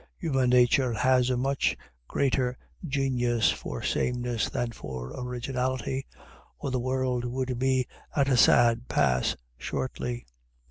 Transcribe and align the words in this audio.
Human 0.17 0.49
nature 0.49 0.93
has 0.93 1.29
a 1.29 1.37
much 1.37 1.77
greater 2.07 2.57
genius 2.83 3.51
for 3.51 3.83
sameness 3.83 4.49
than 4.49 4.71
for 4.71 5.13
originality, 5.15 6.07
or 6.57 6.71
the 6.71 6.79
world 6.79 7.23
would 7.23 7.59
be 7.59 7.85
at 8.15 8.27
a 8.27 8.35
sad 8.35 8.87
pass 8.87 9.35
shortly. 9.59 10.25